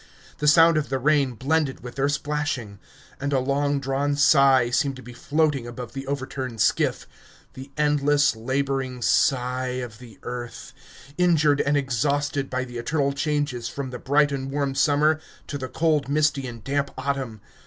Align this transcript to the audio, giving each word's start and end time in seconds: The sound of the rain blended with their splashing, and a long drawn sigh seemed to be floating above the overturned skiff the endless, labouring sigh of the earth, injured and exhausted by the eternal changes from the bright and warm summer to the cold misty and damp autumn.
The 0.39 0.47
sound 0.47 0.77
of 0.77 0.89
the 0.89 0.97
rain 0.97 1.33
blended 1.33 1.81
with 1.83 1.93
their 1.93 2.09
splashing, 2.09 2.79
and 3.19 3.31
a 3.31 3.39
long 3.39 3.79
drawn 3.79 4.15
sigh 4.15 4.71
seemed 4.71 4.95
to 4.95 5.03
be 5.03 5.13
floating 5.13 5.67
above 5.67 5.93
the 5.93 6.07
overturned 6.07 6.59
skiff 6.59 7.07
the 7.53 7.69
endless, 7.77 8.35
labouring 8.35 9.03
sigh 9.03 9.77
of 9.83 9.99
the 9.99 10.17
earth, 10.23 10.73
injured 11.19 11.61
and 11.61 11.77
exhausted 11.77 12.49
by 12.49 12.63
the 12.63 12.79
eternal 12.79 13.13
changes 13.13 13.69
from 13.69 13.91
the 13.91 13.99
bright 13.99 14.31
and 14.31 14.49
warm 14.49 14.73
summer 14.73 15.19
to 15.45 15.59
the 15.59 15.69
cold 15.69 16.09
misty 16.09 16.47
and 16.47 16.63
damp 16.63 16.89
autumn. 16.97 17.39